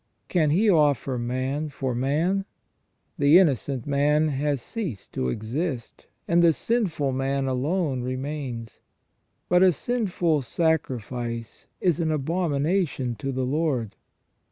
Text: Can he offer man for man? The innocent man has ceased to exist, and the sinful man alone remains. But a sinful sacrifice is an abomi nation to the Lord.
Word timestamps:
Can 0.29 0.49
he 0.49 0.67
offer 0.67 1.19
man 1.19 1.69
for 1.69 1.93
man? 1.93 2.45
The 3.19 3.37
innocent 3.37 3.85
man 3.85 4.29
has 4.29 4.59
ceased 4.59 5.13
to 5.13 5.29
exist, 5.29 6.07
and 6.27 6.41
the 6.41 6.53
sinful 6.53 7.11
man 7.11 7.45
alone 7.45 8.01
remains. 8.01 8.81
But 9.47 9.61
a 9.61 9.71
sinful 9.71 10.41
sacrifice 10.41 11.67
is 11.79 11.99
an 11.99 12.09
abomi 12.09 12.59
nation 12.63 13.13
to 13.17 13.31
the 13.31 13.45
Lord. 13.45 13.95